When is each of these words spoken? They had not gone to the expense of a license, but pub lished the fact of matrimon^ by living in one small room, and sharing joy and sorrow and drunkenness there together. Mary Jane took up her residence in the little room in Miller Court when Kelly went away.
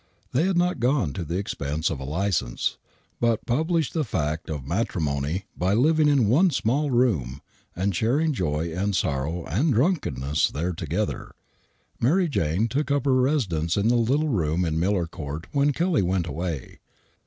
They 0.31 0.47
had 0.47 0.57
not 0.57 0.79
gone 0.79 1.13
to 1.13 1.23
the 1.23 1.37
expense 1.37 1.91
of 1.91 1.99
a 1.99 2.05
license, 2.05 2.77
but 3.19 3.45
pub 3.45 3.69
lished 3.69 3.91
the 3.93 4.03
fact 4.03 4.49
of 4.49 4.63
matrimon^ 4.63 5.43
by 5.55 5.75
living 5.75 6.07
in 6.07 6.27
one 6.27 6.49
small 6.49 6.89
room, 6.89 7.43
and 7.75 7.95
sharing 7.95 8.33
joy 8.33 8.71
and 8.75 8.95
sorrow 8.95 9.45
and 9.45 9.71
drunkenness 9.75 10.47
there 10.49 10.73
together. 10.73 11.35
Mary 11.99 12.27
Jane 12.27 12.67
took 12.67 12.89
up 12.89 13.05
her 13.05 13.13
residence 13.13 13.77
in 13.77 13.89
the 13.89 13.95
little 13.95 14.29
room 14.29 14.65
in 14.65 14.79
Miller 14.79 15.05
Court 15.05 15.45
when 15.51 15.71
Kelly 15.71 16.01
went 16.01 16.25
away. 16.25 16.79